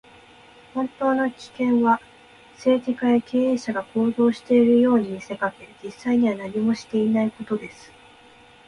[0.73, 2.01] 本当の危険は、
[2.55, 7.91] 政治家や経営者が行動しているように見せかけ、実際には何もしていないことです。